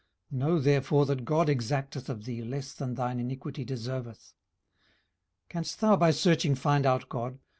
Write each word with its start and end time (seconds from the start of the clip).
Know 0.31 0.57
therefore 0.59 1.05
that 1.05 1.25
God 1.25 1.47
exacteth 1.47 2.09
of 2.09 2.25
thee 2.25 2.41
less 2.41 2.73
than 2.73 2.95
thine 2.95 3.19
iniquity 3.19 3.63
deserveth. 3.63 4.33
18:011:007 5.49 5.49
Canst 5.49 5.79
thou 5.79 5.95
by 5.95 6.09
searching 6.09 6.55
find 6.55 6.87
out 6.87 7.07
God? 7.07 7.37